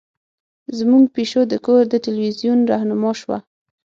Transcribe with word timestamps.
زمونږ 0.77 1.05
پیشو 1.15 1.41
د 1.47 1.53
کور 1.65 1.83
د 1.89 1.95
تلویزیون 2.05 2.59
رهنما 2.71 3.11
شوه. 3.21 3.37